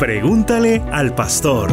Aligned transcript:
Pregúntale 0.00 0.80
al 0.92 1.14
pastor. 1.14 1.70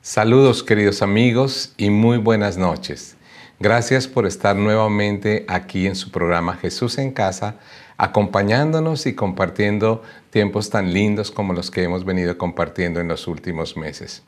Saludos 0.00 0.62
queridos 0.62 1.02
amigos 1.02 1.74
y 1.76 1.90
muy 1.90 2.18
buenas 2.18 2.56
noches. 2.56 3.16
Gracias 3.58 4.06
por 4.06 4.26
estar 4.26 4.54
nuevamente 4.54 5.44
aquí 5.48 5.88
en 5.88 5.96
su 5.96 6.12
programa 6.12 6.54
Jesús 6.54 6.98
en 6.98 7.10
casa, 7.10 7.56
acompañándonos 7.96 9.06
y 9.06 9.16
compartiendo 9.16 10.04
tiempos 10.30 10.70
tan 10.70 10.92
lindos 10.92 11.32
como 11.32 11.52
los 11.52 11.72
que 11.72 11.82
hemos 11.82 12.04
venido 12.04 12.38
compartiendo 12.38 13.00
en 13.00 13.08
los 13.08 13.26
últimos 13.26 13.76
meses. 13.76 14.22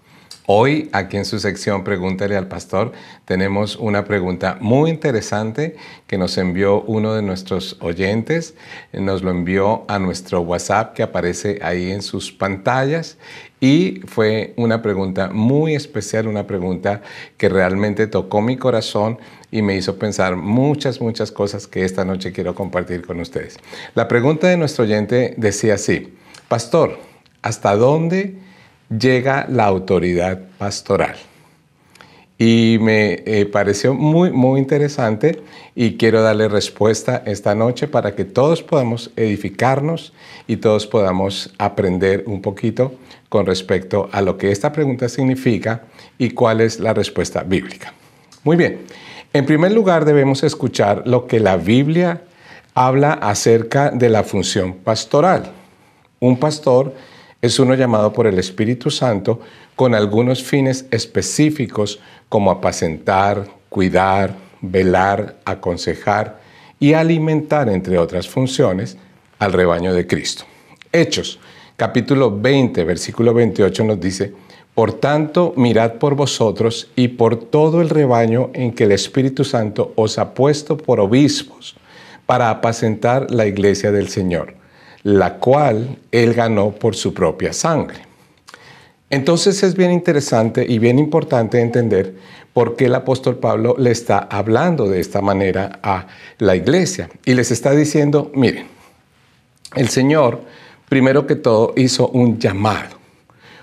Hoy, 0.49 0.91
aquí 0.93 1.17
en 1.17 1.25
su 1.25 1.41
sección 1.41 1.83
Pregúntale 1.83 2.37
al 2.37 2.47
Pastor, 2.47 2.93
tenemos 3.25 3.75
una 3.75 4.05
pregunta 4.05 4.59
muy 4.61 4.91
interesante 4.91 5.75
que 6.07 6.19
nos 6.19 6.39
envió 6.39 6.83
uno 6.83 7.15
de 7.15 7.23
nuestros 7.23 7.77
oyentes. 7.81 8.55
Nos 8.93 9.25
lo 9.25 9.33
envió 9.33 9.85
a 9.89 9.99
nuestro 9.99 10.43
WhatsApp 10.43 10.95
que 10.95 11.03
aparece 11.03 11.59
ahí 11.63 11.91
en 11.91 12.01
sus 12.01 12.31
pantallas 12.31 13.19
y 13.59 14.03
fue 14.07 14.55
una 14.57 14.83
pregunta 14.83 15.31
muy 15.33 15.75
especial, 15.75 16.29
una 16.29 16.47
pregunta 16.47 17.03
que 17.37 17.49
realmente 17.49 18.07
tocó 18.07 18.41
mi 18.41 18.57
corazón 18.57 19.19
y 19.51 19.63
me 19.63 19.77
hizo 19.77 19.99
pensar 19.99 20.37
muchas, 20.37 21.01
muchas 21.01 21.33
cosas 21.33 21.67
que 21.67 21.85
esta 21.85 22.05
noche 22.05 22.31
quiero 22.31 22.55
compartir 22.55 23.05
con 23.05 23.19
ustedes. 23.19 23.59
La 23.97 24.07
pregunta 24.07 24.47
de 24.47 24.57
nuestro 24.57 24.85
oyente 24.85 25.35
decía 25.39 25.75
así, 25.75 26.15
Pastor, 26.47 27.01
¿hasta 27.43 27.75
dónde 27.75 28.46
llega 28.89 29.47
la 29.49 29.65
autoridad 29.65 30.41
pastoral? 30.59 31.17
Y 32.39 32.77
me 32.83 33.23
eh, 33.25 33.47
pareció 33.47 33.95
muy, 33.95 34.31
muy 34.31 34.61
interesante 34.61 35.43
y 35.75 35.97
quiero 35.97 36.21
darle 36.21 36.49
respuesta 36.49 37.23
esta 37.25 37.55
noche 37.55 37.89
para 37.89 38.15
que 38.15 38.27
todos 38.27 38.63
podamos 38.63 39.11
edificarnos 39.17 40.13
y 40.47 40.59
todos 40.59 40.87
podamos 40.87 41.55
aprender 41.59 42.25
un 42.27 42.43
poquito 42.43 42.95
con 43.31 43.47
respecto 43.47 44.11
a 44.13 44.21
lo 44.21 44.37
que 44.37 44.51
esta 44.53 44.71
pregunta 44.73 45.09
significa 45.09 45.85
y 46.19 46.31
cuál 46.31 46.61
es 46.61 46.79
la 46.79 46.93
respuesta 46.93 47.43
bíblica. 47.43 47.95
Muy 48.45 48.57
bien, 48.57 48.81
en 49.33 49.47
primer 49.47 49.73
lugar 49.73 50.05
debemos 50.05 50.43
escuchar 50.43 51.03
lo 51.07 51.27
que 51.27 51.41
la 51.41 51.57
Biblia 51.57 52.23
habla 52.75 53.15
acerca 53.15 53.91
de 53.91 54.11
la 54.11 54.23
función 54.23 54.75
pastoral. 54.75 55.53
Un 56.21 56.39
pastor 56.39 56.95
es 57.43 57.59
uno 57.59 57.75
llamado 57.75 58.13
por 58.13 58.27
el 58.27 58.39
Espíritu 58.39 58.91
Santo 58.91 59.41
con 59.75 59.95
algunos 59.95 60.43
fines 60.43 60.87
específicos 60.91 62.01
como 62.29 62.51
apacentar, 62.51 63.47
cuidar, 63.69 64.35
velar, 64.61 65.37
aconsejar 65.45 66.41
y 66.81 66.95
alimentar, 66.95 67.69
entre 67.69 67.99
otras 67.99 68.29
funciones, 68.29 68.97
al 69.39 69.53
rebaño 69.53 69.93
de 69.93 70.07
Cristo. 70.07 70.45
Hechos, 70.93 71.39
capítulo 71.77 72.31
20, 72.31 72.85
versículo 72.85 73.35
28 73.35 73.85
nos 73.85 74.01
dice, 74.01 74.33
Por 74.75 74.95
tanto, 74.95 75.53
mirad 75.57 75.95
por 75.95 76.15
vosotros 76.15 76.91
y 76.97 77.09
por 77.09 77.37
todo 77.37 77.81
el 77.81 77.91
rebaño 77.91 78.51
en 78.55 78.73
que 78.73 78.85
el 78.85 78.93
Espíritu 78.93 79.45
Santo 79.45 79.93
os 79.97 80.19
ha 80.19 80.35
puesto 80.35 80.77
por 80.77 81.01
obispos 81.01 81.77
para 82.25 82.51
apacentar 82.51 83.31
la 83.31 83.47
iglesia 83.47 83.93
del 83.93 84.09
Señor, 84.09 84.55
la 85.07 85.35
cual 85.35 85.99
él 86.11 86.35
ganó 86.35 86.73
por 86.73 86.97
su 86.97 87.15
propia 87.15 87.53
sangre. 87.53 88.01
Entonces 89.09 89.63
es 89.63 89.77
bien 89.77 89.93
interesante 89.93 90.67
y 90.69 90.81
bien 90.81 90.99
importante 90.99 91.61
entender 91.61 92.17
por 92.53 92.75
qué 92.75 92.87
el 92.87 92.95
apóstol 92.97 93.37
Pablo 93.37 93.77
le 93.79 93.93
está 93.93 94.19
hablando 94.19 94.89
de 94.89 94.99
esta 94.99 95.21
manera 95.21 95.79
a 95.81 96.09
la 96.39 96.57
iglesia 96.57 97.09
y 97.25 97.35
les 97.35 97.53
está 97.53 97.71
diciendo, 97.71 98.33
miren, 98.35 98.67
el 99.77 99.91
Señor 99.91 100.41
primero 100.89 101.25
que 101.25 101.37
todo 101.37 101.73
hizo 101.77 102.09
un 102.09 102.41
llamado, 102.41 102.97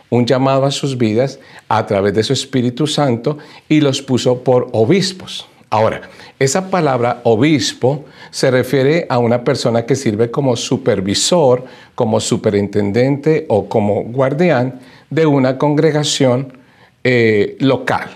un 0.10 0.26
llamado 0.26 0.64
a 0.64 0.72
sus 0.72 0.98
vidas 0.98 1.40
a 1.68 1.86
través 1.86 2.14
de 2.14 2.24
su 2.24 2.32
Espíritu 2.32 2.88
Santo 2.88 3.38
y 3.68 3.82
los 3.82 4.02
puso 4.02 4.46
por 4.46 4.70
obispos. 4.72 5.46
Ahora, 5.74 6.02
esa 6.38 6.70
palabra 6.70 7.22
obispo 7.24 8.06
se 8.30 8.52
refiere 8.52 9.08
a 9.10 9.18
una 9.18 9.44
persona 9.44 9.88
que 9.88 9.96
sirve 9.96 10.30
como 10.30 10.56
supervisor, 10.56 11.66
como 11.96 12.20
superintendente 12.20 13.48
o 13.50 13.68
como 13.68 14.04
guardián 14.04 14.80
de 15.10 15.26
una 15.26 15.58
congregación 15.58 16.60
eh, 17.04 17.58
local. 17.60 18.08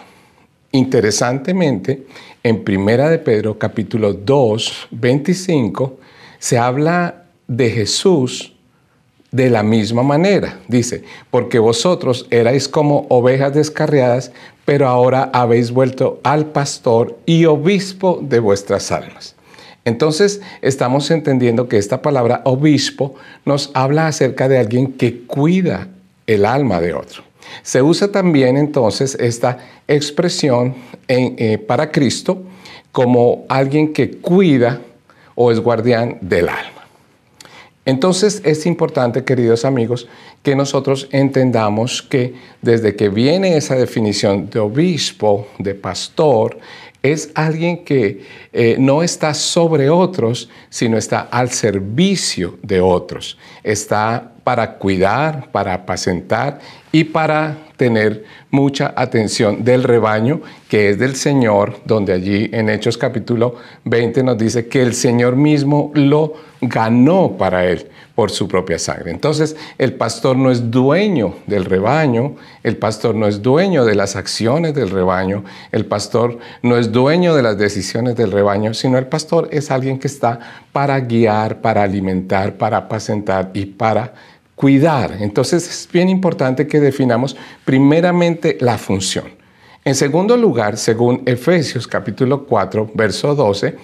Interesantemente, 0.71 2.05
en 2.43 2.63
Primera 2.63 3.09
de 3.09 3.17
Pedro 3.17 3.57
capítulo 3.57 4.13
2, 4.13 4.89
25, 4.91 5.97
se 6.37 6.59
habla 6.59 7.23
de 7.47 7.71
Jesús 7.71 8.53
de 9.31 9.49
la 9.49 9.63
misma 9.63 10.03
manera. 10.03 10.59
Dice, 10.67 11.03
porque 11.31 11.57
vosotros 11.57 12.27
erais 12.29 12.67
como 12.67 13.07
ovejas 13.09 13.55
descarriadas, 13.55 14.31
pero 14.67 14.89
ahora 14.89 15.29
habéis 15.31 15.71
vuelto 15.71 16.19
al 16.23 16.47
pastor 16.47 17.17
y 17.25 17.45
obispo 17.45 18.19
de 18.21 18.39
vuestras 18.39 18.91
almas. 18.91 19.33
Entonces 19.85 20.41
estamos 20.61 21.09
entendiendo 21.09 21.69
que 21.69 21.77
esta 21.77 22.01
palabra 22.01 22.41
obispo 22.43 23.15
nos 23.45 23.71
habla 23.73 24.07
acerca 24.07 24.49
de 24.49 24.57
alguien 24.57 24.91
que 24.91 25.21
cuida 25.21 25.87
el 26.25 26.45
alma 26.45 26.81
de 26.81 26.93
otro. 26.93 27.23
Se 27.61 27.81
usa 27.81 28.11
también 28.11 28.57
entonces 28.57 29.15
esta 29.21 29.57
expresión 29.87 30.75
eh, 31.07 31.57
para 31.59 31.89
Cristo 31.89 32.43
como 32.91 33.45
alguien 33.47 33.93
que 33.93 34.17
cuida 34.17 34.81
o 35.35 35.49
es 35.49 35.61
guardián 35.61 36.17
del 36.19 36.49
alma. 36.49 36.76
Entonces 37.87 38.41
es 38.43 38.65
importante, 38.65 39.23
queridos 39.23 39.63
amigos, 39.63 40.09
que 40.43 40.57
nosotros 40.57 41.07
entendamos 41.09 42.01
que 42.01 42.33
desde 42.61 42.97
que 42.97 43.07
viene 43.07 43.55
esa 43.55 43.75
definición 43.75 44.49
de 44.49 44.59
obispo, 44.59 45.47
de 45.57 45.73
pastor, 45.73 46.59
es 47.01 47.31
alguien 47.33 47.85
que 47.85 48.25
eh, 48.51 48.75
no 48.77 49.03
está 49.03 49.33
sobre 49.33 49.89
otros, 49.89 50.49
sino 50.69 50.97
está 50.97 51.21
al 51.31 51.49
servicio 51.49 52.59
de 52.61 52.81
otros. 52.81 53.37
Está 53.63 54.33
para 54.43 54.77
cuidar, 54.77 55.49
para 55.53 55.73
apacentar 55.73 56.59
y 56.97 57.03
para 57.03 57.55
tener 57.77 58.23
mucha 58.49 58.91
atención 58.95 59.63
del 59.63 59.83
rebaño 59.83 60.41
que 60.67 60.89
es 60.89 60.97
del 60.97 61.15
Señor, 61.15 61.79
donde 61.85 62.11
allí 62.11 62.49
en 62.51 62.69
Hechos 62.69 62.97
capítulo 62.97 63.53
20 63.85 64.23
nos 64.23 64.35
dice 64.35 64.67
que 64.67 64.81
el 64.81 64.95
Señor 64.95 65.35
mismo 65.35 65.91
lo 65.93 66.33
ganó 66.59 67.37
para 67.37 67.65
él 67.65 67.87
por 68.15 68.31
su 68.31 68.47
propia 68.47 68.79
sangre. 68.79 69.11
Entonces, 69.11 69.55
el 69.77 69.93
pastor 69.93 70.37
no 70.37 70.49
es 70.49 70.71
dueño 70.71 71.35
del 71.45 71.65
rebaño, 71.65 72.35
el 72.63 72.77
pastor 72.77 73.13
no 73.13 73.27
es 73.27 73.43
dueño 73.43 73.85
de 73.85 73.93
las 73.93 74.15
acciones 74.15 74.73
del 74.73 74.89
rebaño, 74.89 75.43
el 75.71 75.85
pastor 75.85 76.39
no 76.63 76.77
es 76.77 76.91
dueño 76.91 77.35
de 77.35 77.43
las 77.43 77.59
decisiones 77.59 78.15
del 78.15 78.31
rebaño, 78.31 78.73
sino 78.73 78.97
el 78.97 79.05
pastor 79.05 79.49
es 79.51 79.69
alguien 79.69 79.99
que 79.99 80.07
está 80.07 80.63
para 80.71 80.99
guiar, 81.01 81.61
para 81.61 81.83
alimentar, 81.83 82.57
para 82.57 82.77
apacentar 82.77 83.51
y 83.53 83.67
para 83.67 84.15
cuidar. 84.57 85.17
Entonces, 85.19 85.69
es 85.69 85.87
bien 85.93 86.09
importante 86.09 86.65
que 86.65 86.79
definamos 86.79 87.37
primeramente 87.63 88.57
la 88.59 88.79
función. 88.79 89.25
En 89.85 89.93
segundo 89.93 90.35
lugar, 90.35 90.77
según 90.77 91.21
Efesios 91.27 91.87
capítulo 91.87 92.43
4, 92.43 92.89
verso 92.95 93.35
12, 93.35 93.77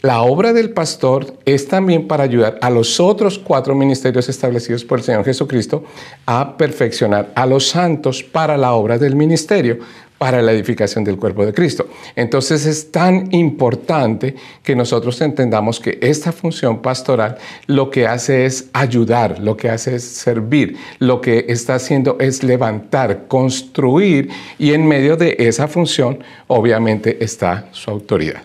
la 0.00 0.22
obra 0.22 0.52
del 0.52 0.70
pastor 0.70 1.34
es 1.44 1.66
también 1.66 2.06
para 2.06 2.22
ayudar 2.22 2.58
a 2.62 2.70
los 2.70 3.00
otros 3.00 3.36
cuatro 3.36 3.74
ministerios 3.74 4.28
establecidos 4.28 4.84
por 4.84 5.00
el 5.00 5.04
Señor 5.04 5.24
Jesucristo 5.24 5.82
a 6.24 6.56
perfeccionar 6.56 7.32
a 7.34 7.46
los 7.46 7.66
santos 7.66 8.22
para 8.22 8.56
la 8.56 8.74
obra 8.74 8.96
del 8.96 9.16
ministerio, 9.16 9.78
para 10.16 10.40
la 10.40 10.52
edificación 10.52 11.02
del 11.02 11.16
cuerpo 11.16 11.44
de 11.44 11.52
Cristo. 11.52 11.88
Entonces 12.14 12.64
es 12.64 12.92
tan 12.92 13.34
importante 13.34 14.36
que 14.62 14.76
nosotros 14.76 15.20
entendamos 15.20 15.80
que 15.80 15.98
esta 16.00 16.30
función 16.30 16.80
pastoral 16.80 17.36
lo 17.66 17.90
que 17.90 18.06
hace 18.06 18.46
es 18.46 18.66
ayudar, 18.72 19.40
lo 19.40 19.56
que 19.56 19.68
hace 19.68 19.96
es 19.96 20.04
servir, 20.04 20.76
lo 21.00 21.20
que 21.20 21.46
está 21.48 21.74
haciendo 21.74 22.16
es 22.20 22.44
levantar, 22.44 23.26
construir 23.26 24.28
y 24.60 24.74
en 24.74 24.86
medio 24.86 25.16
de 25.16 25.34
esa 25.40 25.66
función 25.66 26.20
obviamente 26.46 27.24
está 27.24 27.68
su 27.72 27.90
autoridad. 27.90 28.42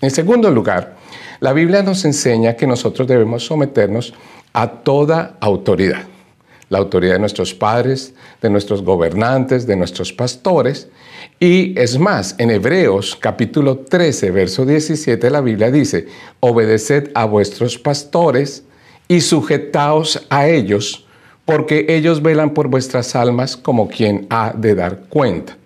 En 0.00 0.10
segundo 0.10 0.50
lugar, 0.50 0.96
la 1.40 1.52
Biblia 1.54 1.82
nos 1.82 2.04
enseña 2.04 2.54
que 2.54 2.66
nosotros 2.66 3.08
debemos 3.08 3.46
someternos 3.46 4.12
a 4.52 4.68
toda 4.68 5.36
autoridad. 5.40 6.02
La 6.68 6.78
autoridad 6.78 7.14
de 7.14 7.20
nuestros 7.20 7.54
padres, 7.54 8.14
de 8.42 8.50
nuestros 8.50 8.82
gobernantes, 8.82 9.66
de 9.66 9.76
nuestros 9.76 10.12
pastores. 10.12 10.88
Y 11.38 11.78
es 11.78 11.98
más, 11.98 12.34
en 12.38 12.50
Hebreos 12.50 13.16
capítulo 13.16 13.78
13, 13.78 14.30
verso 14.32 14.66
17, 14.66 15.30
la 15.30 15.40
Biblia 15.40 15.70
dice, 15.70 16.08
obedeced 16.40 17.10
a 17.14 17.24
vuestros 17.24 17.78
pastores 17.78 18.64
y 19.08 19.20
sujetaos 19.20 20.26
a 20.28 20.48
ellos, 20.48 21.06
porque 21.44 21.86
ellos 21.88 22.22
velan 22.22 22.50
por 22.50 22.68
vuestras 22.68 23.14
almas 23.14 23.56
como 23.56 23.88
quien 23.88 24.26
ha 24.28 24.52
de 24.54 24.74
dar 24.74 25.02
cuenta, 25.08 25.56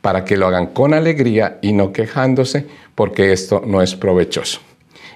para 0.00 0.24
que 0.24 0.36
lo 0.36 0.46
hagan 0.46 0.66
con 0.66 0.92
alegría 0.92 1.58
y 1.62 1.72
no 1.72 1.92
quejándose, 1.92 2.66
porque 2.98 3.30
esto 3.30 3.62
no 3.64 3.80
es 3.80 3.94
provechoso. 3.94 4.58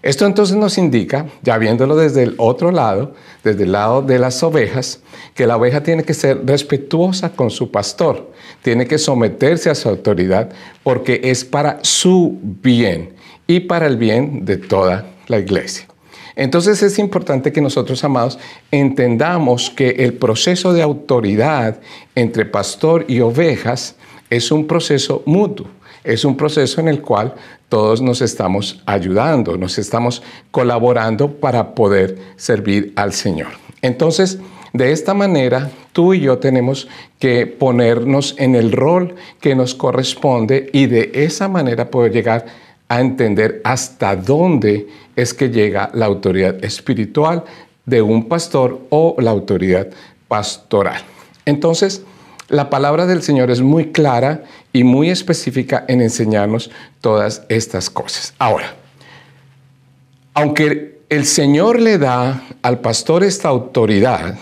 Esto 0.03 0.25
entonces 0.25 0.55
nos 0.57 0.79
indica, 0.79 1.27
ya 1.43 1.59
viéndolo 1.59 1.97
desde 1.97 2.23
el 2.23 2.35
otro 2.37 2.71
lado, 2.71 3.15
desde 3.43 3.65
el 3.65 3.73
lado 3.73 4.03
de 4.03 4.21
las 4.21 4.41
ovejas, 4.45 5.01
que 5.35 5.49
la 5.49 5.57
oveja 5.57 5.83
tiene 5.83 6.05
que 6.05 6.15
ser 6.15 6.47
respetuosa 6.47 7.33
con 7.33 7.51
su 7.51 7.73
pastor, 7.73 8.31
tiene 8.63 8.87
que 8.87 8.99
someterse 8.99 9.69
a 9.69 9.75
su 9.75 9.89
autoridad 9.89 10.51
porque 10.85 11.23
es 11.25 11.45
para 11.45 11.81
su 11.83 12.39
bien 12.41 13.15
y 13.49 13.59
para 13.59 13.89
el 13.89 13.97
bien 13.97 14.45
de 14.45 14.59
toda 14.59 15.05
la 15.27 15.41
iglesia. 15.41 15.89
Entonces 16.37 16.85
es 16.85 17.01
importante 17.01 17.51
que 17.53 17.61
nosotros, 17.61 18.05
amados, 18.05 18.39
entendamos 18.71 19.71
que 19.71 19.91
el 19.91 20.15
proceso 20.15 20.73
de 20.73 20.83
autoridad 20.83 21.81
entre 22.15 22.45
pastor 22.45 23.07
y 23.09 23.19
ovejas 23.19 23.97
es 24.31 24.53
un 24.53 24.69
proceso 24.69 25.25
mutuo, 25.27 25.67
es 26.05 26.25
un 26.25 26.37
proceso 26.37 26.81
en 26.81 26.89
el 26.89 27.01
cual 27.01 27.35
todos 27.69 28.03
nos 28.03 28.21
estamos 28.21 28.83
ayudando, 28.87 29.57
nos 29.57 29.79
estamos 29.79 30.23
colaborando 30.51 31.31
para 31.33 31.75
poder 31.75 32.19
servir 32.37 32.93
al 32.97 33.13
Señor. 33.13 33.49
Entonces, 33.81 34.39
de 34.73 34.93
esta 34.93 35.13
manera, 35.13 35.71
tú 35.93 36.15
y 36.15 36.21
yo 36.21 36.39
tenemos 36.39 36.89
que 37.19 37.47
ponernos 37.47 38.35
en 38.39 38.55
el 38.55 38.73
rol 38.73 39.15
que 39.41 39.55
nos 39.55 39.75
corresponde 39.75 40.71
y 40.73 40.87
de 40.87 41.11
esa 41.15 41.49
manera 41.49 41.91
poder 41.91 42.13
llegar 42.13 42.47
a 42.89 43.01
entender 43.01 43.61
hasta 43.65 44.17
dónde 44.17 44.89
es 45.17 45.35
que 45.35 45.51
llega 45.51 45.91
la 45.95 46.07
autoridad 46.07 46.63
espiritual 46.65 47.45
de 47.85 48.01
un 48.01 48.29
pastor 48.29 48.81
o 48.91 49.17
la 49.19 49.31
autoridad 49.31 49.89
pastoral. 50.29 51.03
Entonces, 51.45 52.03
la 52.49 52.71
palabra 52.71 53.07
del 53.07 53.23
Señor 53.23 53.51
es 53.51 53.61
muy 53.61 53.93
clara 53.93 54.43
y 54.73 54.85
muy 54.85 55.11
específica 55.11 55.85
en 55.89 56.01
enseñarnos 56.01 56.71
todas 57.01 57.43
estas 57.49 57.91
cosas. 57.91 58.35
Ahora, 58.39 58.75
aunque 60.35 61.01
el 61.09 61.27
Señor 61.27 61.81
le 61.81 61.99
da 61.99 62.43
al 62.63 62.81
pastor 62.81 63.25
esta 63.25 63.49
autoridad, 63.49 64.39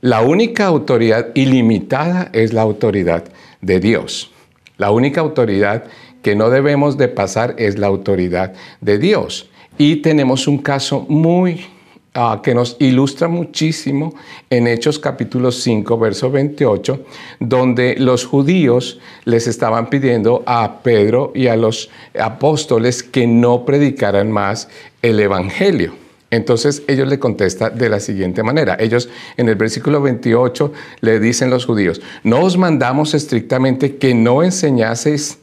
la 0.00 0.20
única 0.20 0.66
autoridad 0.66 1.28
ilimitada 1.34 2.28
es 2.32 2.52
la 2.52 2.62
autoridad 2.62 3.24
de 3.60 3.80
Dios. 3.80 4.30
La 4.76 4.90
única 4.90 5.20
autoridad 5.20 5.84
que 6.22 6.34
no 6.34 6.50
debemos 6.50 6.98
de 6.98 7.08
pasar 7.08 7.54
es 7.58 7.78
la 7.78 7.86
autoridad 7.86 8.52
de 8.80 8.98
Dios. 8.98 9.48
Y 9.78 9.96
tenemos 9.96 10.46
un 10.48 10.58
caso 10.58 11.06
muy 11.08 11.66
Ah, 12.16 12.42
que 12.44 12.54
nos 12.54 12.76
ilustra 12.78 13.26
muchísimo 13.26 14.14
en 14.48 14.68
Hechos 14.68 15.00
capítulo 15.00 15.50
5, 15.50 15.98
verso 15.98 16.30
28, 16.30 17.04
donde 17.40 17.96
los 17.98 18.24
judíos 18.24 19.00
les 19.24 19.48
estaban 19.48 19.90
pidiendo 19.90 20.44
a 20.46 20.80
Pedro 20.84 21.32
y 21.34 21.48
a 21.48 21.56
los 21.56 21.90
apóstoles 22.16 23.02
que 23.02 23.26
no 23.26 23.64
predicaran 23.64 24.30
más 24.30 24.68
el 25.02 25.18
Evangelio. 25.18 25.94
Entonces 26.30 26.84
ellos 26.86 27.08
le 27.08 27.18
contestan 27.18 27.76
de 27.76 27.88
la 27.88 27.98
siguiente 27.98 28.44
manera. 28.44 28.76
Ellos 28.78 29.08
en 29.36 29.48
el 29.48 29.56
versículo 29.56 30.00
28 30.00 30.72
le 31.00 31.18
dicen 31.18 31.50
los 31.50 31.66
judíos, 31.66 32.00
no 32.22 32.42
os 32.42 32.56
mandamos 32.56 33.14
estrictamente 33.14 33.96
que 33.96 34.14
no 34.14 34.44
enseñaseis 34.44 35.38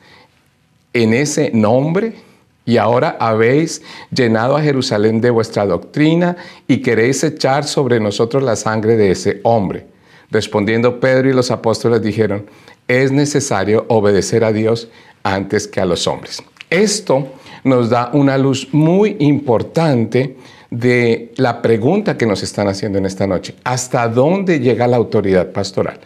en 0.93 1.13
ese 1.15 1.51
nombre 1.53 2.30
y 2.65 2.77
ahora 2.77 3.17
habéis 3.19 3.81
llenado 4.13 4.55
a 4.55 4.61
Jerusalén 4.61 5.21
de 5.21 5.29
vuestra 5.29 5.65
doctrina 5.65 6.37
y 6.67 6.81
queréis 6.81 7.23
echar 7.23 7.63
sobre 7.63 7.99
nosotros 7.99 8.43
la 8.43 8.55
sangre 8.55 8.97
de 8.97 9.11
ese 9.11 9.41
hombre. 9.43 9.87
Respondiendo 10.29 10.99
Pedro 10.99 11.29
y 11.29 11.33
los 11.33 11.51
apóstoles 11.51 12.01
dijeron, 12.01 12.45
es 12.87 13.11
necesario 13.11 13.85
obedecer 13.89 14.43
a 14.43 14.51
Dios 14.51 14.89
antes 15.23 15.67
que 15.67 15.81
a 15.81 15.85
los 15.85 16.07
hombres. 16.07 16.41
Esto 16.69 17.27
nos 17.63 17.89
da 17.89 18.09
una 18.13 18.37
luz 18.37 18.69
muy 18.71 19.17
importante 19.19 20.37
de 20.69 21.33
la 21.35 21.61
pregunta 21.61 22.17
que 22.17 22.25
nos 22.25 22.43
están 22.43 22.67
haciendo 22.67 22.97
en 22.97 23.05
esta 23.05 23.27
noche. 23.27 23.55
¿Hasta 23.63 24.07
dónde 24.07 24.59
llega 24.59 24.87
la 24.87 24.97
autoridad 24.97 25.51
pastoral? 25.51 25.99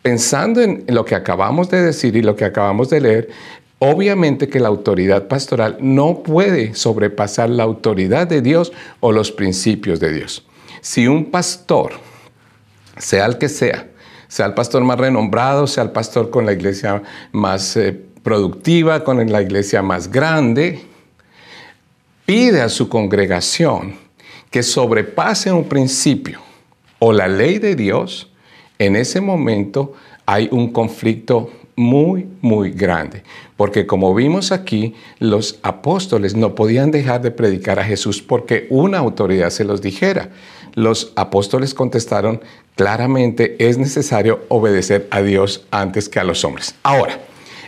Pensando 0.00 0.62
en 0.62 0.84
lo 0.88 1.04
que 1.04 1.14
acabamos 1.14 1.68
de 1.68 1.82
decir 1.82 2.16
y 2.16 2.22
lo 2.22 2.34
que 2.34 2.44
acabamos 2.44 2.88
de 2.88 3.00
leer, 3.00 3.28
Obviamente 3.78 4.48
que 4.48 4.58
la 4.58 4.68
autoridad 4.68 5.28
pastoral 5.28 5.76
no 5.80 6.22
puede 6.22 6.74
sobrepasar 6.74 7.50
la 7.50 7.64
autoridad 7.64 8.26
de 8.26 8.40
Dios 8.40 8.72
o 9.00 9.12
los 9.12 9.32
principios 9.32 10.00
de 10.00 10.12
Dios. 10.12 10.46
Si 10.80 11.06
un 11.06 11.26
pastor, 11.26 11.92
sea 12.96 13.26
el 13.26 13.36
que 13.36 13.50
sea, 13.50 13.88
sea 14.28 14.46
el 14.46 14.54
pastor 14.54 14.82
más 14.82 14.98
renombrado, 14.98 15.66
sea 15.66 15.84
el 15.84 15.90
pastor 15.90 16.30
con 16.30 16.46
la 16.46 16.52
iglesia 16.52 17.02
más 17.32 17.76
eh, 17.76 18.00
productiva, 18.22 19.04
con 19.04 19.30
la 19.30 19.42
iglesia 19.42 19.82
más 19.82 20.10
grande, 20.10 20.80
pide 22.24 22.62
a 22.62 22.70
su 22.70 22.88
congregación 22.88 23.94
que 24.50 24.62
sobrepase 24.62 25.52
un 25.52 25.68
principio 25.68 26.40
o 26.98 27.12
la 27.12 27.28
ley 27.28 27.58
de 27.58 27.76
Dios, 27.76 28.30
en 28.78 28.96
ese 28.96 29.20
momento 29.20 29.92
hay 30.24 30.48
un 30.50 30.72
conflicto 30.72 31.50
muy, 31.76 32.26
muy 32.40 32.70
grande. 32.70 33.22
Porque 33.56 33.86
como 33.86 34.14
vimos 34.14 34.50
aquí, 34.50 34.94
los 35.18 35.58
apóstoles 35.62 36.34
no 36.34 36.54
podían 36.54 36.90
dejar 36.90 37.20
de 37.20 37.30
predicar 37.30 37.78
a 37.78 37.84
Jesús 37.84 38.22
porque 38.22 38.66
una 38.70 38.98
autoridad 38.98 39.50
se 39.50 39.64
los 39.64 39.82
dijera. 39.82 40.30
Los 40.74 41.12
apóstoles 41.16 41.74
contestaron 41.74 42.40
claramente, 42.74 43.56
es 43.58 43.78
necesario 43.78 44.40
obedecer 44.48 45.06
a 45.10 45.22
Dios 45.22 45.66
antes 45.70 46.08
que 46.08 46.18
a 46.18 46.24
los 46.24 46.44
hombres. 46.44 46.74
Ahora, 46.82 47.20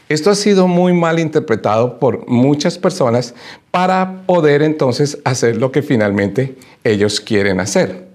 esto 0.09 0.31
ha 0.31 0.35
sido 0.35 0.69
muy 0.69 0.95
mal 0.95 1.19
interpretado 1.19 1.99
por 1.99 2.27
muchas 2.29 2.79
personas 2.79 3.35
para 3.71 4.23
poder 4.27 4.63
entonces 4.63 5.19
hacer 5.25 5.57
lo 5.57 5.71
que 5.71 5.83
finalmente 5.83 6.57
ellos 6.83 7.21
quieren 7.21 7.61
hacer 7.61 8.08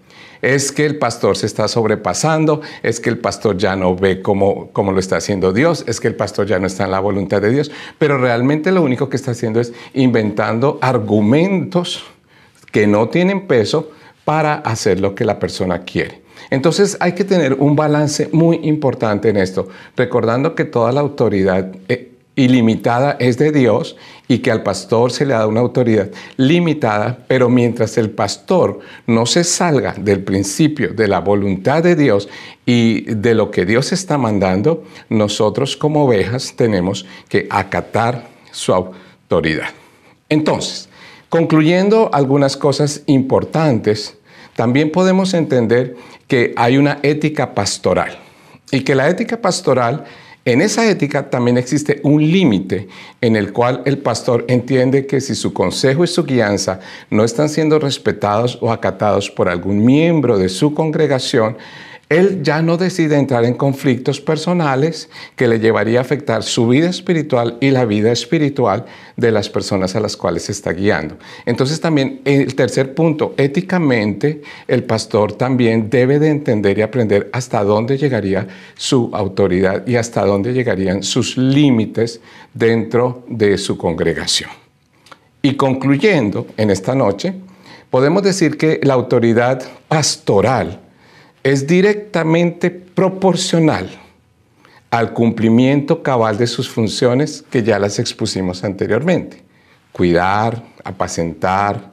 es 0.43 0.73
que 0.73 0.85
el 0.85 0.97
pastor 0.97 1.37
se 1.37 1.45
está 1.45 1.67
sobrepasando, 1.69 2.61
es 2.83 2.99
que 2.99 3.09
el 3.09 3.17
pastor 3.17 3.57
ya 3.57 3.77
no 3.77 3.95
ve 3.95 4.21
cómo, 4.21 4.71
lo 4.75 4.99
está 4.99 5.15
haciendo 5.15 5.53
Dios, 5.53 5.85
es 5.87 6.01
que 6.01 6.09
el 6.09 6.15
pastor 6.15 6.45
ya 6.45 6.59
no 6.59 6.67
está 6.67 6.83
en 6.83 6.91
la 6.91 6.99
voluntad 6.99 7.41
de 7.41 7.49
Dios, 7.49 7.71
pero 7.97 8.17
realmente 8.17 8.71
lo 8.73 8.83
único 8.83 9.09
que 9.09 9.15
está 9.15 9.31
haciendo 9.31 9.61
es 9.61 9.73
inventando 9.93 10.79
argumentos 10.81 12.03
que 12.71 12.85
no 12.87 13.07
tienen 13.07 13.47
peso 13.47 13.91
para 14.25 14.55
hacer 14.55 14.99
lo 14.99 15.15
que 15.15 15.23
la 15.23 15.39
persona 15.39 15.83
quiere. 15.83 16.21
Entonces 16.49 16.97
hay 16.99 17.13
que 17.13 17.23
tener 17.23 17.53
un 17.53 17.77
balance 17.77 18.27
muy 18.33 18.59
importante 18.63 19.29
en 19.29 19.37
esto, 19.37 19.69
recordando 19.95 20.55
que 20.55 20.65
toda 20.65 20.91
la 20.91 20.99
autoridad 20.99 21.71
eh, 21.87 22.12
ilimitada 22.35 23.15
es 23.19 23.37
de 23.37 23.51
Dios 23.51 23.95
y 24.27 24.39
que 24.39 24.51
al 24.51 24.63
pastor 24.63 25.11
se 25.11 25.25
le 25.25 25.33
da 25.33 25.45
una 25.45 25.59
autoridad 25.59 26.09
limitada, 26.37 27.17
pero 27.27 27.49
mientras 27.49 27.97
el 27.97 28.09
pastor 28.09 28.79
no 29.05 29.25
se 29.25 29.43
salga 29.43 29.93
del 29.97 30.23
principio 30.23 30.93
de 30.93 31.07
la 31.07 31.19
voluntad 31.19 31.83
de 31.83 31.95
Dios 31.95 32.29
y 32.65 33.01
de 33.01 33.35
lo 33.35 33.51
que 33.51 33.65
Dios 33.65 33.91
está 33.91 34.17
mandando, 34.17 34.83
nosotros 35.09 35.77
como 35.77 36.05
ovejas 36.05 36.55
tenemos 36.55 37.05
que 37.29 37.47
acatar 37.49 38.27
su 38.51 38.73
autoridad. 38.73 39.69
Entonces, 40.29 40.89
concluyendo 41.29 42.09
algunas 42.13 42.57
cosas 42.57 43.03
importantes, 43.05 44.17
también 44.55 44.91
podemos 44.91 45.33
entender 45.33 45.95
que 46.27 46.53
hay 46.55 46.77
una 46.77 46.99
ética 47.03 47.53
pastoral 47.53 48.17
y 48.71 48.81
que 48.81 48.95
la 48.95 49.09
ética 49.09 49.41
pastoral 49.41 50.05
en 50.45 50.61
esa 50.61 50.89
ética 50.89 51.29
también 51.29 51.57
existe 51.57 52.01
un 52.03 52.21
límite 52.21 52.89
en 53.21 53.37
el 53.37 53.53
cual 53.53 53.81
el 53.85 53.99
pastor 53.99 54.43
entiende 54.49 55.05
que 55.07 55.21
si 55.21 55.35
su 55.35 55.53
consejo 55.53 56.03
y 56.03 56.07
su 56.07 56.25
guianza 56.25 56.81
no 57.09 57.23
están 57.23 57.47
siendo 57.47 57.79
respetados 57.79 58.57
o 58.61 58.71
acatados 58.71 59.31
por 59.31 59.47
algún 59.47 59.85
miembro 59.85 60.37
de 60.37 60.49
su 60.49 60.73
congregación, 60.73 61.57
él 62.13 62.43
ya 62.43 62.61
no 62.61 62.77
decide 62.77 63.17
entrar 63.17 63.45
en 63.45 63.55
conflictos 63.55 64.21
personales 64.21 65.09
que 65.35 65.47
le 65.47 65.59
llevaría 65.59 65.99
a 65.99 66.01
afectar 66.01 66.43
su 66.43 66.67
vida 66.67 66.89
espiritual 66.89 67.57
y 67.59 67.71
la 67.71 67.85
vida 67.85 68.11
espiritual 68.11 68.85
de 69.17 69.31
las 69.31 69.49
personas 69.49 69.95
a 69.95 69.99
las 69.99 70.15
cuales 70.15 70.49
está 70.49 70.73
guiando. 70.73 71.17
Entonces 71.45 71.81
también 71.81 72.21
el 72.25 72.55
tercer 72.55 72.93
punto, 72.93 73.33
éticamente 73.37 74.41
el 74.67 74.83
pastor 74.83 75.33
también 75.33 75.89
debe 75.89 76.19
de 76.19 76.29
entender 76.29 76.77
y 76.77 76.81
aprender 76.81 77.29
hasta 77.33 77.63
dónde 77.63 77.97
llegaría 77.97 78.47
su 78.75 79.09
autoridad 79.13 79.85
y 79.87 79.95
hasta 79.95 80.25
dónde 80.25 80.53
llegarían 80.53 81.03
sus 81.03 81.37
límites 81.37 82.21
dentro 82.53 83.23
de 83.27 83.57
su 83.57 83.77
congregación. 83.77 84.49
Y 85.41 85.55
concluyendo 85.55 86.47
en 86.57 86.69
esta 86.69 86.95
noche, 86.95 87.33
podemos 87.89 88.23
decir 88.23 88.57
que 88.57 88.79
la 88.83 88.93
autoridad 88.93 89.61
pastoral 89.87 90.79
es 91.43 91.67
directamente 91.67 92.71
proporcional 92.71 93.89
al 94.89 95.13
cumplimiento 95.13 96.01
cabal 96.01 96.37
de 96.37 96.47
sus 96.47 96.69
funciones 96.69 97.43
que 97.49 97.63
ya 97.63 97.79
las 97.79 97.99
expusimos 97.99 98.63
anteriormente. 98.63 99.43
Cuidar, 99.91 100.63
apacentar, 100.83 101.91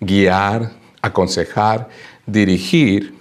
guiar, 0.00 0.72
aconsejar, 1.00 1.88
dirigir, 2.26 3.14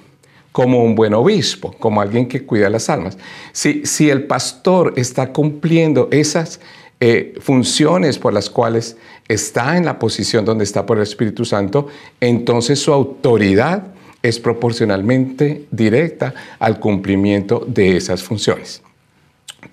como 0.51 0.83
un 0.83 0.95
buen 0.95 1.13
obispo, 1.13 1.73
como 1.79 2.01
alguien 2.01 2.27
que 2.27 2.45
cuida 2.45 2.69
las 2.69 2.89
almas. 2.89 3.17
Si, 3.51 3.85
si 3.85 4.09
el 4.09 4.23
pastor 4.23 4.93
está 4.97 5.31
cumpliendo 5.31 6.09
esas 6.11 6.59
eh, 6.99 7.35
funciones 7.39 8.17
por 8.17 8.33
las 8.33 8.49
cuales 8.49 8.97
está 9.27 9.77
en 9.77 9.85
la 9.85 9.99
posición 9.99 10.43
donde 10.43 10.63
está 10.63 10.85
por 10.85 10.97
el 10.97 11.03
Espíritu 11.03 11.45
Santo, 11.45 11.87
entonces 12.19 12.79
su 12.81 12.91
autoridad 12.91 13.83
es 14.21 14.39
proporcionalmente 14.39 15.65
directa 15.71 16.33
al 16.59 16.79
cumplimiento 16.79 17.63
de 17.67 17.97
esas 17.97 18.23
funciones. 18.23 18.81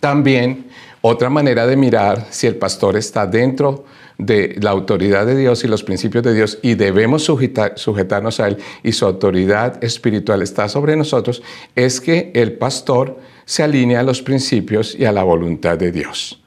También 0.00 0.66
otra 1.00 1.30
manera 1.30 1.66
de 1.66 1.76
mirar 1.76 2.26
si 2.30 2.46
el 2.46 2.56
pastor 2.56 2.96
está 2.96 3.26
dentro 3.26 3.84
de 4.18 4.56
la 4.60 4.70
autoridad 4.70 5.26
de 5.26 5.36
Dios 5.36 5.62
y 5.62 5.68
los 5.68 5.84
principios 5.84 6.24
de 6.24 6.34
Dios 6.34 6.58
y 6.62 6.74
debemos 6.74 7.22
sujetarnos 7.24 8.40
a 8.40 8.48
Él 8.48 8.56
y 8.82 8.92
su 8.92 9.04
autoridad 9.04 9.82
espiritual 9.84 10.42
está 10.42 10.68
sobre 10.68 10.96
nosotros, 10.96 11.42
es 11.74 12.00
que 12.00 12.30
el 12.34 12.54
pastor 12.54 13.18
se 13.44 13.62
alinea 13.62 14.00
a 14.00 14.04
los 14.04 14.22
principios 14.22 14.96
y 14.98 15.04
a 15.04 15.12
la 15.12 15.22
voluntad 15.22 15.78
de 15.78 15.92
Dios. 15.92 16.40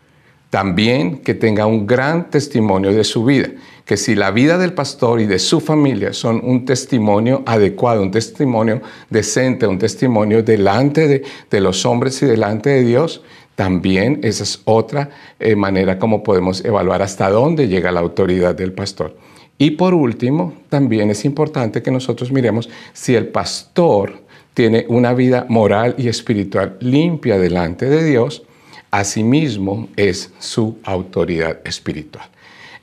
También 0.49 1.19
que 1.19 1.35
tenga 1.35 1.65
un 1.67 1.85
gran 1.85 2.29
testimonio 2.31 2.91
de 2.91 3.03
su 3.03 3.23
vida, 3.23 3.49
que 3.85 3.97
si 3.97 4.15
la 4.15 4.31
vida 4.31 4.57
del 4.57 4.73
pastor 4.73 5.21
y 5.21 5.25
de 5.25 5.39
su 5.39 5.59
familia 5.59 6.13
son 6.13 6.41
un 6.43 6.65
testimonio 6.65 7.43
adecuado, 7.45 8.01
un 8.01 8.11
testimonio 8.11 8.81
decente, 9.09 9.67
un 9.67 9.77
testimonio 9.77 10.41
delante 10.41 11.07
de, 11.07 11.23
de 11.49 11.61
los 11.61 11.85
hombres 11.85 12.21
y 12.23 12.25
delante 12.25 12.71
de 12.71 12.83
Dios, 12.83 13.21
también 13.59 14.21
esa 14.23 14.43
es 14.43 14.61
otra 14.63 15.09
eh, 15.37 15.53
manera 15.53 15.99
como 15.99 16.23
podemos 16.23 16.63
evaluar 16.63 17.01
hasta 17.01 17.29
dónde 17.29 17.67
llega 17.67 17.91
la 17.91 17.99
autoridad 17.99 18.55
del 18.55 18.71
pastor. 18.71 19.17
Y 19.57 19.71
por 19.71 19.93
último, 19.93 20.53
también 20.69 21.09
es 21.09 21.25
importante 21.25 21.81
que 21.81 21.91
nosotros 21.91 22.31
miremos 22.31 22.69
si 22.93 23.15
el 23.15 23.27
pastor 23.27 24.13
tiene 24.53 24.85
una 24.87 25.13
vida 25.13 25.45
moral 25.49 25.95
y 25.97 26.07
espiritual 26.07 26.77
limpia 26.79 27.37
delante 27.37 27.89
de 27.89 28.01
Dios, 28.05 28.43
asimismo 28.91 29.87
es 29.95 30.31
su 30.39 30.77
autoridad 30.83 31.59
espiritual. 31.63 32.27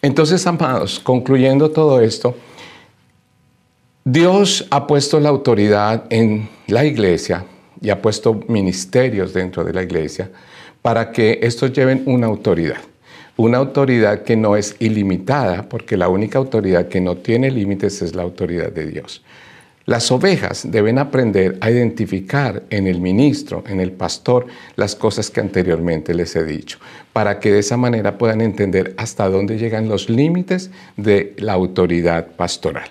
Entonces, 0.02 0.46
amados, 0.46 1.00
concluyendo 1.00 1.70
todo 1.70 2.00
esto, 2.00 2.36
Dios 4.04 4.66
ha 4.70 4.86
puesto 4.86 5.18
la 5.18 5.30
autoridad 5.30 6.04
en 6.10 6.48
la 6.68 6.84
iglesia 6.84 7.44
y 7.80 7.90
ha 7.90 8.00
puesto 8.00 8.40
ministerios 8.46 9.32
dentro 9.34 9.64
de 9.64 9.72
la 9.72 9.82
iglesia 9.82 10.30
para 10.80 11.10
que 11.10 11.40
estos 11.42 11.72
lleven 11.72 12.04
una 12.06 12.28
autoridad. 12.28 12.78
Una 13.36 13.58
autoridad 13.58 14.22
que 14.22 14.36
no 14.36 14.56
es 14.56 14.76
ilimitada, 14.78 15.68
porque 15.68 15.96
la 15.96 16.08
única 16.08 16.38
autoridad 16.38 16.88
que 16.88 17.00
no 17.00 17.16
tiene 17.16 17.50
límites 17.50 18.00
es 18.00 18.14
la 18.14 18.22
autoridad 18.22 18.70
de 18.70 18.86
Dios. 18.86 19.22
Las 19.86 20.10
ovejas 20.10 20.68
deben 20.68 20.98
aprender 20.98 21.58
a 21.60 21.70
identificar 21.70 22.64
en 22.70 22.88
el 22.88 23.00
ministro, 23.00 23.62
en 23.68 23.78
el 23.78 23.92
pastor, 23.92 24.46
las 24.74 24.96
cosas 24.96 25.30
que 25.30 25.38
anteriormente 25.38 26.12
les 26.12 26.34
he 26.34 26.42
dicho, 26.42 26.78
para 27.12 27.38
que 27.38 27.52
de 27.52 27.60
esa 27.60 27.76
manera 27.76 28.18
puedan 28.18 28.40
entender 28.40 28.94
hasta 28.96 29.28
dónde 29.28 29.58
llegan 29.58 29.88
los 29.88 30.10
límites 30.10 30.72
de 30.96 31.34
la 31.38 31.52
autoridad 31.52 32.26
pastoral. 32.34 32.88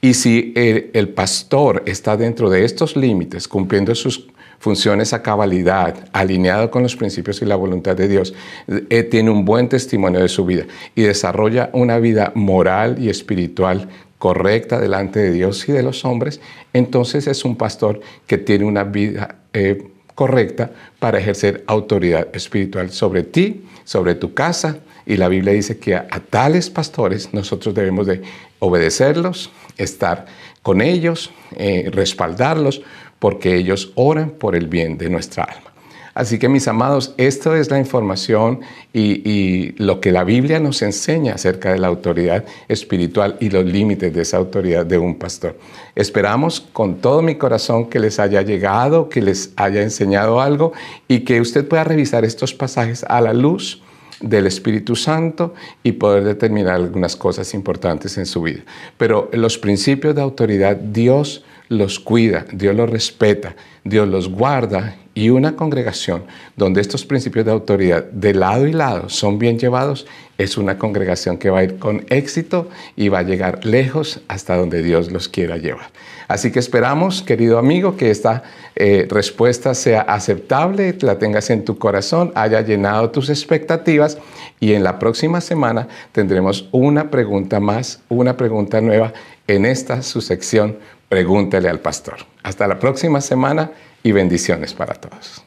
Y 0.00 0.14
si 0.14 0.52
el, 0.56 1.08
pastor 1.10 1.84
está 1.86 2.16
dentro 2.16 2.50
de 2.50 2.64
estos 2.64 2.96
límites, 2.96 3.46
cumpliendo 3.46 3.94
sus 3.94 4.26
funciones 4.58 5.12
a 5.12 5.22
cabalidad, 5.22 6.08
alineado 6.12 6.72
con 6.72 6.82
los 6.82 6.96
principios 6.96 7.40
y 7.40 7.44
la 7.44 7.54
voluntad 7.54 7.94
de 7.94 8.08
Dios, 8.08 8.34
eh, 8.66 9.04
tiene 9.04 9.30
un 9.30 9.44
buen 9.44 9.68
testimonio 9.68 10.20
de 10.20 10.28
su 10.28 10.44
vida 10.44 10.64
y 10.96 11.02
desarrolla 11.02 11.70
una 11.72 11.98
vida 12.00 12.32
moral 12.34 12.96
y 12.98 13.10
espiritual 13.10 13.88
correcta 14.18 14.80
delante 14.80 15.20
de 15.20 15.30
Dios 15.30 15.68
y 15.68 15.72
de 15.72 15.82
los 15.82 16.04
hombres, 16.04 16.40
entonces 16.72 17.26
es 17.26 17.44
un 17.44 17.56
pastor 17.56 18.00
que 18.26 18.38
tiene 18.38 18.64
una 18.64 18.84
vida 18.84 19.36
eh, 19.52 19.88
correcta 20.14 20.70
para 20.98 21.18
ejercer 21.18 21.64
autoridad 21.66 22.28
espiritual 22.34 22.90
sobre 22.90 23.22
ti, 23.22 23.64
sobre 23.84 24.14
tu 24.14 24.34
casa, 24.34 24.78
y 25.04 25.16
la 25.16 25.28
Biblia 25.28 25.52
dice 25.52 25.78
que 25.78 25.94
a, 25.94 26.08
tales 26.08 26.68
pastores 26.68 27.32
nosotros 27.32 27.74
debemos 27.74 28.06
de 28.06 28.22
obedecerlos, 28.58 29.50
estar 29.76 30.26
con 30.62 30.80
ellos, 30.80 31.30
eh, 31.56 31.88
respaldarlos, 31.92 32.82
porque 33.20 33.54
ellos 33.54 33.92
oran 33.94 34.30
por 34.30 34.56
el 34.56 34.66
bien 34.66 34.98
de 34.98 35.08
nuestra 35.08 35.44
alma. 35.44 35.72
Así 36.16 36.38
que 36.38 36.48
mis 36.48 36.66
amados, 36.66 37.12
esto 37.18 37.54
es 37.54 37.70
la 37.70 37.78
información 37.78 38.60
y, 38.94 39.74
lo 39.76 40.00
que 40.00 40.12
la 40.12 40.24
Biblia 40.24 40.58
nos 40.58 40.80
enseña 40.80 41.34
acerca 41.34 41.72
de 41.72 41.78
la 41.78 41.88
autoridad 41.88 42.46
espiritual 42.68 43.36
y 43.38 43.50
los 43.50 43.66
límites 43.66 44.14
de 44.14 44.22
esa 44.22 44.38
autoridad 44.38 44.86
de 44.86 44.96
un 44.96 45.16
pastor. 45.16 45.58
Esperamos 45.94 46.62
con 46.72 47.02
todo 47.02 47.20
mi 47.20 47.34
corazón 47.34 47.90
que 47.90 48.00
les 48.00 48.18
haya 48.18 48.40
llegado, 48.40 49.10
que 49.10 49.20
les 49.20 49.52
haya 49.56 49.82
enseñado 49.82 50.40
algo 50.40 50.72
y 51.06 51.20
que 51.20 51.38
usted 51.38 51.68
pueda 51.68 51.84
revisar 51.84 52.24
estos 52.24 52.54
pasajes 52.54 53.04
a 53.04 53.20
la 53.20 53.34
luz 53.34 53.82
del 54.18 54.46
Espíritu 54.46 54.96
Santo 54.96 55.52
y 55.82 55.92
poder 55.92 56.24
determinar 56.24 56.76
algunas 56.76 57.14
cosas 57.14 57.52
importantes 57.52 58.16
en 58.16 58.24
su 58.24 58.40
vida. 58.40 58.62
Pero 58.96 59.28
los 59.34 59.58
principios 59.58 60.14
de 60.14 60.22
autoridad 60.22 60.76
Dios 60.76 61.44
los 61.68 62.00
cuida, 62.00 62.46
Dios 62.50 62.74
los 62.74 62.88
respeta, 62.88 63.54
Dios 63.84 64.08
los 64.08 64.30
guarda 64.30 64.96
y 65.16 65.30
una 65.30 65.56
congregación 65.56 66.24
donde 66.56 66.82
estos 66.82 67.06
principios 67.06 67.46
de 67.46 67.50
autoridad 67.50 68.04
de 68.04 68.34
lado 68.34 68.66
y 68.66 68.72
lado 68.72 69.08
son 69.08 69.38
bien 69.38 69.58
llevados, 69.58 70.06
es 70.36 70.58
una 70.58 70.78
congregación 70.78 71.38
que 71.38 71.48
va 71.48 71.60
a 71.60 71.64
ir 71.64 71.78
con 71.78 72.04
éxito 72.10 72.68
y 72.96 73.08
va 73.08 73.20
a 73.20 73.22
llegar 73.22 73.64
lejos 73.64 74.20
hasta 74.28 74.56
donde 74.56 74.82
Dios 74.82 75.10
los 75.10 75.30
quiera 75.30 75.56
llevar. 75.56 75.86
Así 76.28 76.52
que 76.52 76.58
esperamos, 76.58 77.22
querido 77.22 77.58
amigo, 77.58 77.96
que 77.96 78.10
esta 78.10 78.42
eh, 78.74 79.06
respuesta 79.08 79.72
sea 79.72 80.02
aceptable, 80.02 80.94
la 81.00 81.18
tengas 81.18 81.48
en 81.48 81.64
tu 81.64 81.78
corazón, 81.78 82.32
haya 82.34 82.60
llenado 82.60 83.08
tus 83.10 83.30
expectativas 83.30 84.18
y 84.60 84.74
en 84.74 84.84
la 84.84 84.98
próxima 84.98 85.40
semana 85.40 85.88
tendremos 86.12 86.68
una 86.72 87.10
pregunta 87.10 87.58
más, 87.58 88.00
una 88.10 88.36
pregunta 88.36 88.82
nueva 88.82 89.14
en 89.46 89.64
esta 89.64 90.02
su 90.02 90.20
sección 90.20 90.76
Pregúntale 91.08 91.68
al 91.68 91.78
pastor. 91.78 92.16
Hasta 92.42 92.66
la 92.66 92.80
próxima 92.80 93.20
semana 93.20 93.70
y 94.06 94.12
bendiciones 94.12 94.72
para 94.72 94.94
todos. 94.94 95.42